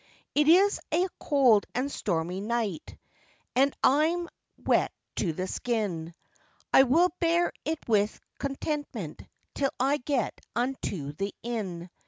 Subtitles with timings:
[0.33, 2.97] It is a cold and stormy night,
[3.55, 6.15] and I'm wet to the skin,
[6.73, 9.21] I will bear it with contentment
[9.53, 11.91] till I get unto the inn.